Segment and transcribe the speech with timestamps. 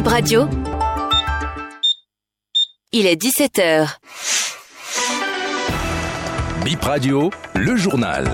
[0.00, 0.48] Bip Radio.
[2.90, 3.98] Il est 17h.
[6.64, 8.24] Bip Radio, le journal.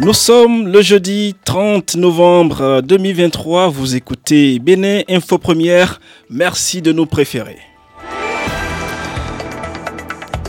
[0.00, 3.68] Nous sommes le jeudi 30 novembre 2023.
[3.68, 6.00] Vous écoutez Bénin Info Première.
[6.30, 7.67] Merci de nous préférer.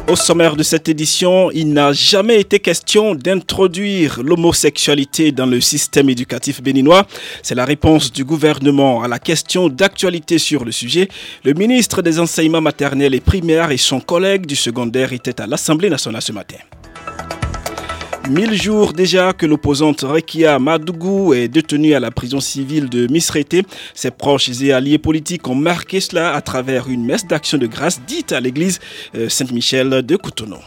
[0.10, 6.10] Au sommaire de cette édition, il n'a jamais été question d'introduire l'homosexualité dans le système
[6.10, 7.06] éducatif béninois.
[7.44, 11.10] C'est la réponse du gouvernement à la question d'actualité sur le sujet.
[11.44, 15.92] Le ministre des Enseignements maternels et primaires et son collègue du secondaire étaient à l'Assemblée
[15.92, 16.58] nationale ce matin.
[18.30, 23.64] Mille jours déjà que l'opposante Rekia Madougou est détenue à la prison civile de Misrété.
[23.96, 28.00] Ses proches et alliés politiques ont marqué cela à travers une messe d'action de grâce
[28.08, 28.80] dite à l'église
[29.16, 30.60] euh, Saint-Michel de Cotonou.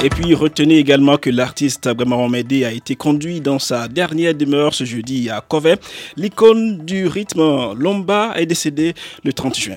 [0.00, 4.74] Et puis retenez également que l'artiste Abraham Médé a été conduit dans sa dernière demeure
[4.74, 5.78] ce jeudi à Covey.
[6.16, 9.76] L'icône du rythme Lomba est décédée le 30 juin.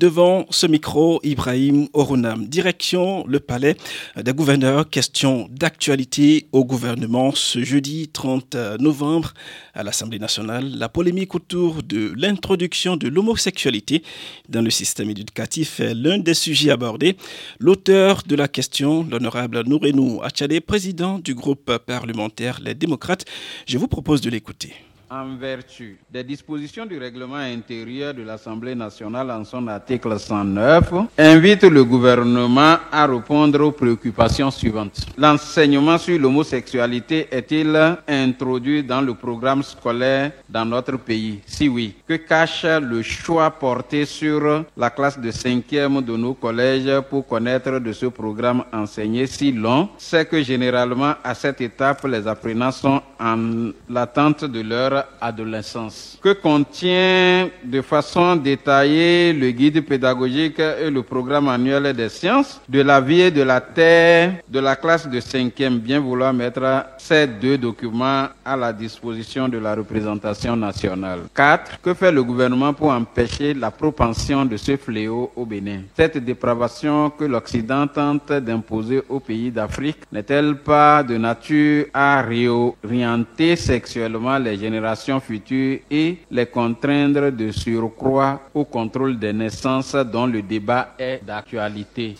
[0.00, 3.76] Devant ce micro, Ibrahim Orunam, direction le palais
[4.16, 9.34] des gouverneurs, question d'actualité au gouvernement ce jeudi 30 novembre
[9.74, 10.70] à l'Assemblée nationale.
[10.78, 14.02] La polémique autour de l'introduction de l'homosexualité
[14.48, 17.18] dans le système éducatif est l'un des sujets abordés.
[17.58, 23.26] L'auteur de la question, l'honorable Nourenou Achade, président du groupe parlementaire Les Démocrates,
[23.66, 24.72] je vous propose de l'écouter
[25.10, 31.64] en vertu des dispositions du règlement intérieur de l'Assemblée nationale en son article 109, invite
[31.64, 35.06] le gouvernement à répondre aux préoccupations suivantes.
[35.18, 41.40] L'enseignement sur l'homosexualité est-il introduit dans le programme scolaire dans notre pays?
[41.44, 47.00] Si oui, que cache le choix porté sur la classe de cinquième de nos collèges
[47.10, 49.26] pour connaître de ce programme enseigné?
[49.26, 54.99] Si long C'est que généralement à cette étape, les apprenants sont en l'attente de leur
[55.20, 56.18] adolescence.
[56.22, 62.80] Que contient de façon détaillée le guide pédagogique et le programme annuel des sciences de
[62.82, 67.26] la vie et de la terre de la classe de cinquième, bien vouloir mettre ces
[67.26, 71.20] deux documents à la disposition de la représentation nationale.
[71.34, 71.80] 4.
[71.80, 75.82] Que fait le gouvernement pour empêcher la propension de ce fléau au Bénin?
[75.96, 83.56] Cette dépravation que l'Occident tente d'imposer aux pays d'Afrique n'est-elle pas de nature à réorienter
[83.56, 90.42] sexuellement les générations futures et les contraindre de surcroît au contrôle des naissances dont le
[90.42, 92.14] débat est d'actualité.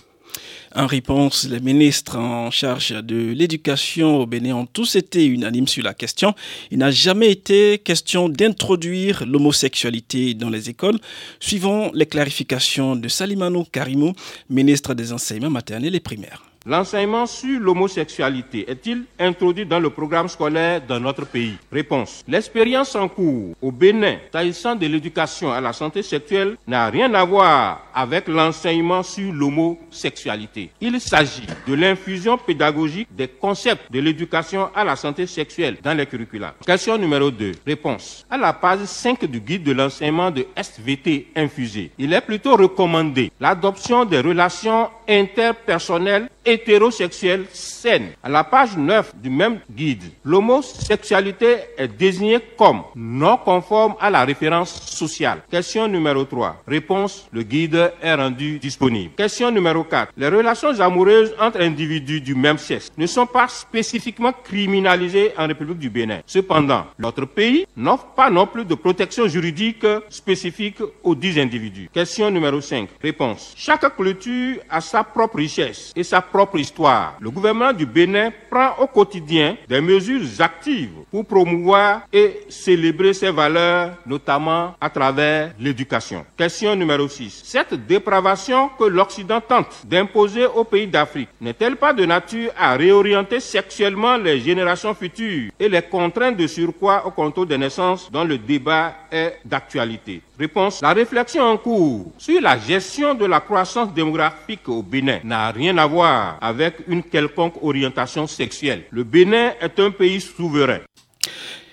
[0.74, 5.82] En réponse, les ministres en charge de l'éducation au Bénin ont tous été unanimes sur
[5.82, 6.32] la question.
[6.70, 11.00] Il n'a jamais été question d'introduire l'homosexualité dans les écoles.
[11.40, 14.12] Suivons les clarifications de Salimano Karimou,
[14.48, 16.49] ministre des Enseignements maternels et primaires.
[16.66, 21.56] L'enseignement sur l'homosexualité est-il introduit dans le programme scolaire dans notre pays?
[21.72, 22.22] Réponse.
[22.28, 27.24] L'expérience en cours au Bénin, s'agissant de l'éducation à la santé sexuelle, n'a rien à
[27.24, 30.68] voir avec l'enseignement sur l'homosexualité.
[30.82, 36.04] Il s'agit de l'infusion pédagogique des concepts de l'éducation à la santé sexuelle dans les
[36.04, 36.54] curricula.
[36.66, 37.52] Question numéro 2.
[37.66, 38.26] Réponse.
[38.28, 43.32] À la page 5 du guide de l'enseignement de SVT infusé, il est plutôt recommandé
[43.40, 48.08] l'adoption des relations interpersonnelles hétérosexuelle saine.
[48.22, 54.24] À la page 9 du même guide, l'homosexualité est désignée comme non conforme à la
[54.24, 55.42] référence sociale.
[55.50, 56.62] Question numéro 3.
[56.66, 59.12] Réponse, le guide est rendu disponible.
[59.16, 60.12] Question numéro 4.
[60.16, 65.78] Les relations amoureuses entre individus du même sexe ne sont pas spécifiquement criminalisées en République
[65.78, 66.20] du Bénin.
[66.26, 71.88] Cependant, notre pays n'offre pas non plus de protection juridique spécifique aux dix individus.
[71.92, 72.88] Question numéro 5.
[73.02, 73.54] Réponse.
[73.56, 77.16] Chaque culture a sa propre richesse et sa propre histoire.
[77.20, 83.30] Le gouvernement du Bénin prend au quotidien des mesures actives pour promouvoir et célébrer ses
[83.30, 86.24] valeurs, notamment à travers l'éducation.
[86.36, 87.42] Question numéro 6.
[87.44, 93.40] Cette dépravation que l'Occident tente d'imposer aux pays d'Afrique n'est-elle pas de nature à réorienter
[93.40, 98.38] sexuellement les générations futures et les contraindre de surcroît au contrôle des naissances dont le
[98.38, 100.22] débat est d'actualité?
[100.40, 100.80] Réponse.
[100.80, 105.76] La réflexion en cours sur la gestion de la croissance démographique au Bénin n'a rien
[105.76, 108.84] à voir avec une quelconque orientation sexuelle.
[108.90, 110.78] Le Bénin est un pays souverain.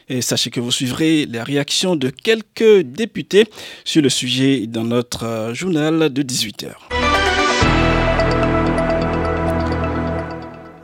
[0.09, 3.45] Et sachez que vous suivrez les réactions de quelques députés
[3.85, 6.96] sur le sujet dans notre euh, journal de 18h.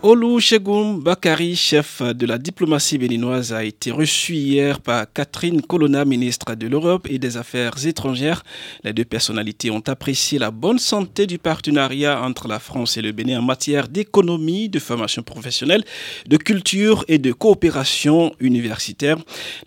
[0.06, 6.04] Olu Shegun Bakari, chef de la diplomatie béninoise, a été reçu hier par Catherine Colonna,
[6.04, 8.44] ministre de l'Europe et des Affaires étrangères.
[8.84, 13.14] Les deux personnalités ont apprécié la bonne santé du partenariat entre la France et le
[13.14, 15.86] Bénin en matière d'économie, de formation professionnelle,
[16.28, 19.16] de culture et de coopération universitaire.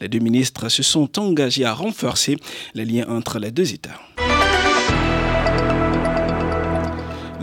[0.03, 2.37] Les deux ministres se sont engagés à renforcer
[2.75, 3.99] les liens entre les deux États.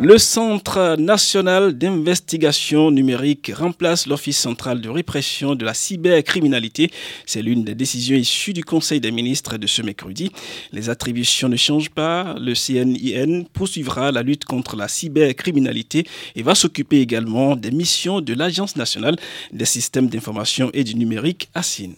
[0.04, 6.92] Le Centre national d'investigation numérique remplace l'Office central de répression de la cybercriminalité.
[7.26, 10.30] C'est l'une des décisions issues du Conseil des ministres de ce mercredi.
[10.74, 12.36] Les attributions ne changent pas.
[12.38, 16.06] Le CNIN poursuivra la lutte contre la cybercriminalité
[16.36, 19.16] et va s'occuper également des missions de l'Agence nationale
[19.54, 21.94] des systèmes d'information et du numérique, ASIN.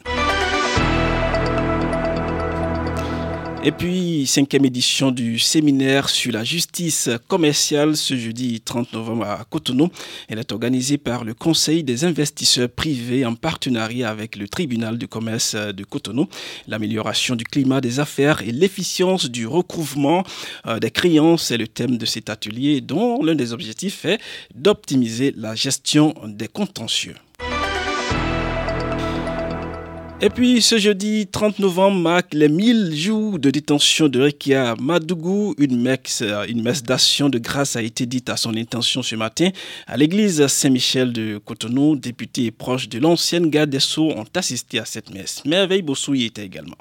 [3.67, 9.43] Et puis, cinquième édition du séminaire sur la justice commerciale ce jeudi 30 novembre à
[9.49, 9.89] Cotonou.
[10.27, 15.07] Elle est organisée par le Conseil des investisseurs privés en partenariat avec le tribunal de
[15.07, 16.27] commerce de Cotonou.
[16.67, 20.23] L'amélioration du climat des affaires et l'efficience du recouvrement
[20.67, 24.19] euh, des créances est le thème de cet atelier dont l'un des objectifs est
[24.53, 27.15] d'optimiser la gestion des contentieux.
[30.25, 35.53] Et puis ce jeudi 30 novembre marque les 1000 jours de détention de Rekia Madougou.
[35.59, 39.51] Une messe, une messe d'action de grâce a été dite à son intention ce matin
[39.85, 41.95] à l'église Saint-Michel de Cotonou.
[41.95, 45.45] Députés proches de l'ancienne garde des Sceaux ont assisté à cette messe.
[45.45, 46.77] Merveille Bossou y était également.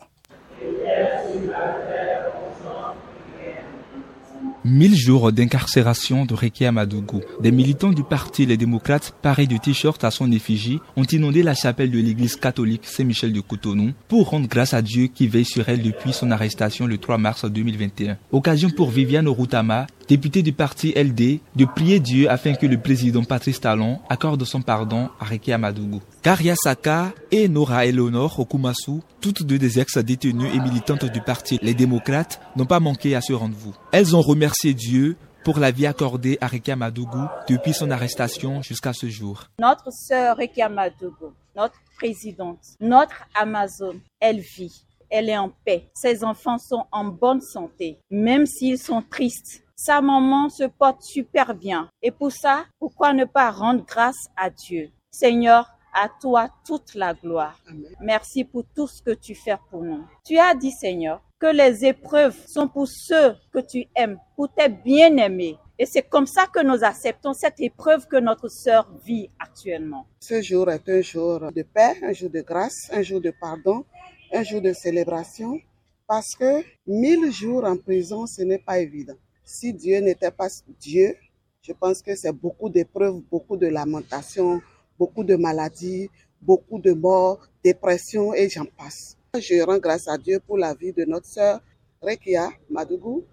[4.67, 7.21] Mille jours d'incarcération de Rekia Madougou.
[7.39, 11.55] Des militants du parti Les Démocrates, parés de t-shirts à son effigie, ont inondé la
[11.55, 15.69] chapelle de l'église catholique Saint-Michel de Cotonou pour rendre grâce à Dieu qui veille sur
[15.69, 18.17] elle depuis son arrestation le 3 mars 2021.
[18.33, 23.25] Occasion pour Viviane Routama, députée du parti LD, de prier Dieu afin que le président
[23.25, 26.01] Patrice Talon accorde son pardon à Rekia Madougou.
[26.23, 31.75] Karia Saka et Nora Eleonore Okumasu, toutes deux des ex-détenues et militantes du parti Les
[31.75, 33.75] Démocrates, n'ont pas manqué à ce rendez-vous.
[33.93, 38.93] Elles ont remercié Dieu pour la vie accordée à Rekia Madougou depuis son arrestation jusqu'à
[38.93, 39.45] ce jour.
[39.59, 45.91] Notre sœur Rekia Madougou, notre présidente, notre Amazon, elle vit, elle est en paix.
[45.95, 49.64] Ses enfants sont en bonne santé, même s'ils sont tristes.
[49.87, 51.91] Sa maman se porte super bien.
[52.01, 54.89] Et pour ça, pourquoi ne pas rendre grâce à Dieu?
[55.11, 57.61] Seigneur, à toi toute la gloire.
[58.01, 60.03] Merci pour tout ce que tu fais pour nous.
[60.25, 64.71] Tu as dit, Seigneur, que les épreuves sont pour ceux que tu aimes, pour tes
[64.71, 65.59] bien-aimés.
[65.79, 70.07] Et c'est comme ça que nous acceptons cette épreuve que notre sœur vit actuellement.
[70.19, 73.85] Ce jour est un jour de paix, un jour de grâce, un jour de pardon,
[74.33, 75.61] un jour de célébration,
[76.07, 79.19] parce que mille jours en prison, ce n'est pas évident.
[79.45, 80.49] Si Dieu n'était pas
[80.81, 81.15] Dieu,
[81.61, 84.61] je pense que c'est beaucoup d'épreuves, beaucoup de lamentations,
[84.99, 86.09] beaucoup de maladies,
[86.41, 89.17] beaucoup de morts, dépression et j'en passe.
[89.35, 91.61] Je rends grâce à Dieu pour la vie de notre sœur
[92.01, 93.25] Rekia Madougou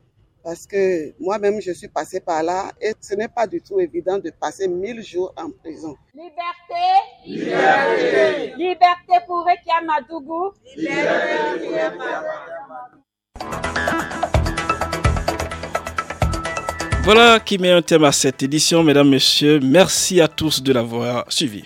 [0.43, 4.17] parce que moi-même je suis passée par là et ce n'est pas du tout évident
[4.17, 5.95] de passer mille jours en prison.
[6.13, 6.83] Liberté,
[7.25, 10.51] liberté, liberté pour Rekia Madougou.
[10.75, 11.67] Liberté,
[17.03, 19.59] Voilà qui met un thème à cette édition, mesdames, messieurs.
[19.63, 21.63] Merci à tous de l'avoir suivi.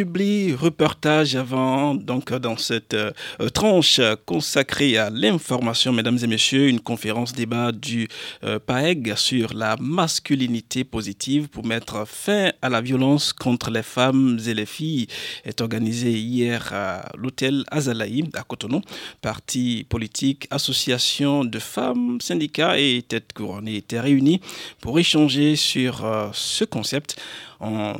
[0.00, 3.12] Un public reportage avant, donc dans cette euh,
[3.52, 8.08] tranche consacrée à l'information, mesdames et messieurs, une conférence débat du
[8.44, 14.38] euh, PAEG sur la masculinité positive pour mettre fin à la violence contre les femmes
[14.46, 15.06] et les filles
[15.44, 18.80] est organisée hier à l'hôtel Azalaï à Cotonou.
[19.20, 24.40] Partis politiques, associations de femmes, syndicats et têtes couronnées étaient réunis
[24.80, 27.20] pour échanger sur euh, ce concept
[27.62, 27.94] euh.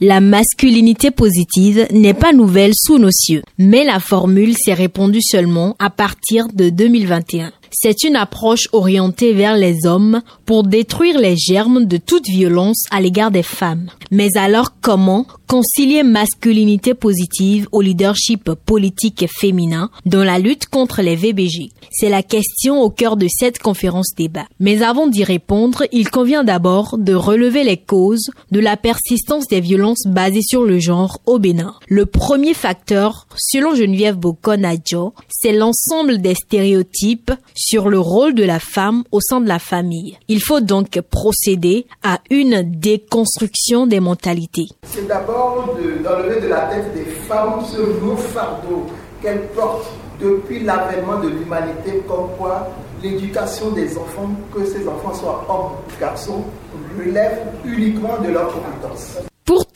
[0.00, 5.74] La masculinité positive n'est pas nouvelle sous nos cieux, mais la formule s'est répandue seulement
[5.80, 7.52] à partir de 2021.
[7.70, 13.00] C'est une approche orientée vers les hommes pour détruire les germes de toute violence à
[13.00, 13.88] l'égard des femmes.
[14.10, 21.16] Mais alors comment concilier masculinité positive au leadership politique féminin dans la lutte contre les
[21.16, 24.44] VBG C'est la question au cœur de cette conférence débat.
[24.60, 29.60] Mais avant d'y répondre, il convient d'abord de relever les causes de la persistance des
[29.60, 31.74] violences basées sur le genre au Bénin.
[31.88, 38.60] Le premier facteur selon Geneviève Bokonadjo, c'est l'ensemble des stéréotypes sur le rôle de la
[38.60, 40.16] femme au sein de la famille.
[40.28, 44.68] Il faut donc procéder à une déconstruction des mentalités.
[44.84, 48.86] C'est d'abord d'enlever de, la tête des femmes ce lourd fardeau
[49.20, 52.68] qu'elles portent depuis l'avènement de l'humanité, comme quoi
[53.02, 56.44] l'éducation des enfants, que ces enfants soient hommes ou garçons,
[56.96, 59.18] relève uniquement de leurs compétences.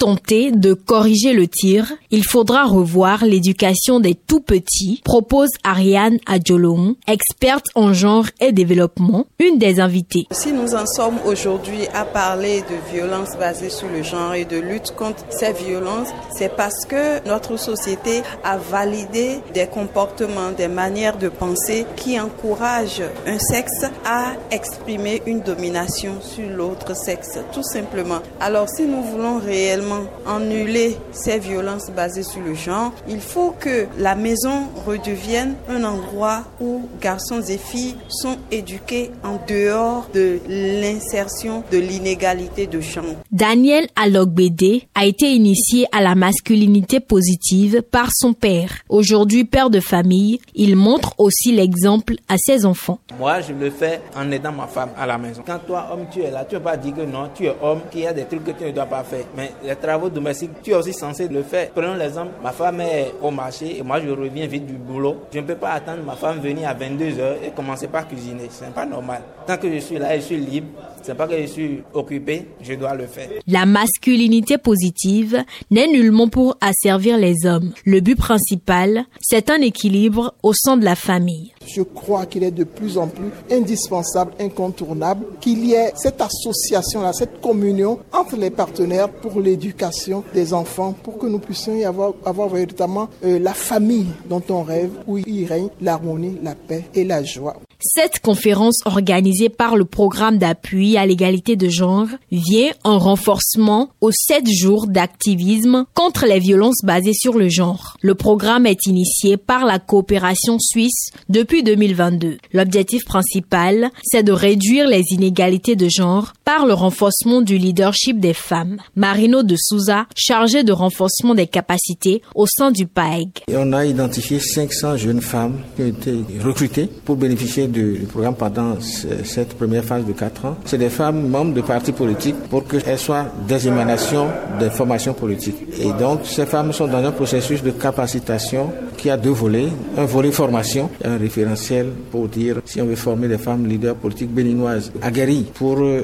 [0.03, 6.97] Tenter de corriger le tir, il faudra revoir l'éducation des tout petits, propose Ariane Adjolong,
[7.07, 10.27] experte en genre et développement, une des invitées.
[10.33, 14.57] Si nous en sommes aujourd'hui à parler de violences basées sur le genre et de
[14.57, 21.17] lutte contre ces violences, c'est parce que notre société a validé des comportements, des manières
[21.17, 28.19] de penser qui encouragent un sexe à exprimer une domination sur l'autre sexe, tout simplement.
[28.41, 33.55] Alors si nous voulons réellement réellement annuler ces violences basées sur le genre, il faut
[33.59, 40.39] que la maison redevienne un endroit où garçons et filles sont éduqués en dehors de
[40.49, 43.05] l'insertion de l'inégalité de genre.
[43.31, 48.71] Daniel Alogbede a été initié à la masculinité positive par son père.
[48.89, 52.99] Aujourd'hui père de famille, il montre aussi l'exemple à ses enfants.
[53.19, 55.43] Moi, je le fais en aidant ma femme à la maison.
[55.45, 57.55] Quand toi, homme, tu es là, tu ne vas pas dire que non, tu es
[57.61, 59.25] homme, qu'il y a des trucs que tu ne dois pas faire.
[59.37, 61.71] Mais les travaux domestiques, tu es aussi censé le faire.
[61.71, 65.25] Prenons l'exemple, ma femme est au marché et moi je reviens vite du boulot.
[65.33, 68.49] Je ne peux pas attendre ma femme venir à 22h et commencer par cuisiner.
[68.51, 69.23] Ce n'est pas normal.
[69.47, 70.69] Tant que je suis là, je suis libre.
[71.03, 73.29] C'est pas que je suis occupé, je dois le faire.
[73.47, 77.73] La masculinité positive n'est nullement pour asservir les hommes.
[77.85, 81.53] Le but principal, c'est un équilibre au sein de la famille.
[81.67, 87.13] Je crois qu'il est de plus en plus indispensable, incontournable, qu'il y ait cette association-là,
[87.13, 92.13] cette communion entre les partenaires pour l'éducation des enfants, pour que nous puissions y avoir,
[92.25, 97.05] avoir véritablement euh, la famille dont on rêve, où il règne l'harmonie, la paix et
[97.05, 97.57] la joie.
[97.85, 104.13] Cette conférence organisée par le programme d'appui à l'égalité de genre vient en renforcement aux
[104.13, 107.97] sept jours d'activisme contre les violences basées sur le genre.
[108.01, 112.39] Le programme est initié par la coopération suisse depuis 2022.
[112.53, 118.35] L'objectif principal, c'est de réduire les inégalités de genre par le renforcement du leadership des
[118.35, 118.79] femmes.
[118.97, 123.43] Marino de Souza, chargé de renforcement des capacités au sein du PAEG.
[123.49, 128.35] Et on a identifié 500 jeunes femmes qui ont été recrutées pour bénéficier du, programme
[128.35, 130.57] pendant cette première phase de 4 ans.
[130.65, 135.57] C'est des femmes membres de partis politiques pour qu'elles soient des émanations des formations politiques.
[135.79, 139.69] Et donc, ces femmes sont dans un processus de capacitation qui a deux volets.
[139.97, 144.31] Un volet formation, un référentiel pour dire si on veut former des femmes leaders politiques
[144.31, 146.03] béninoises aguerries pour euh,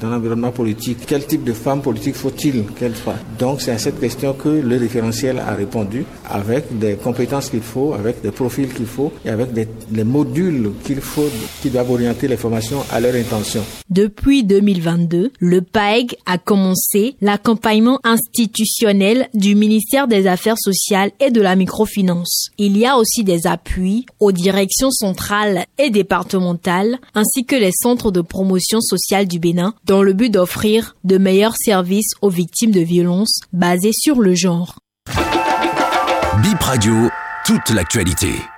[0.00, 4.00] dans l'environnement politique, quel type de femmes politiques faut-il qu'elles soient Donc, c'est à cette
[4.00, 8.86] question que le référentiel a répondu avec des compétences qu'il faut, avec des profils qu'il
[8.86, 11.28] faut et avec des, les modules qu'il faut,
[11.62, 13.62] qui doivent orienter les formations à leur intention.
[13.90, 21.40] Depuis 2022, le PAEG a commencé l'accompagnement institutionnel du ministère des Affaires sociales et de
[21.40, 22.48] la microfinance.
[22.58, 28.10] Il y a aussi des appuis aux directions centrales et départementales ainsi que les centres
[28.10, 29.38] de promotion sociale du
[29.84, 34.78] Dans le but d'offrir de meilleurs services aux victimes de violences basées sur le genre.
[36.42, 37.10] Bip Radio,
[37.44, 38.53] toute l'actualité.